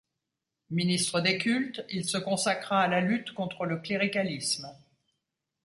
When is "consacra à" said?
2.17-2.87